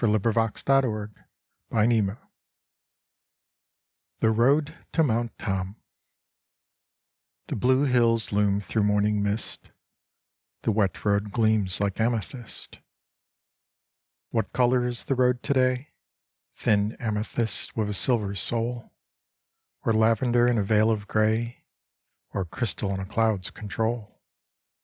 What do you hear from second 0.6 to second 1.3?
OF NEW